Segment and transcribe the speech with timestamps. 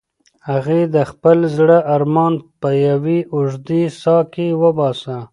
[0.49, 5.17] هغې د خپل زړه ارمان په یوې اوږدې ساه کې وباسه.